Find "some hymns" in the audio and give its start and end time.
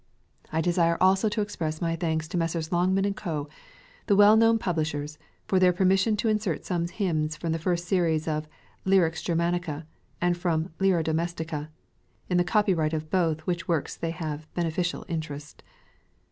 6.65-7.35